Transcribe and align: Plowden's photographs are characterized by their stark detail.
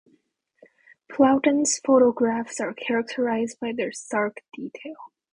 Plowden's 1.11 1.77
photographs 1.85 2.59
are 2.59 2.73
characterized 2.73 3.59
by 3.59 3.71
their 3.71 3.91
stark 3.91 4.41
detail. 4.55 4.95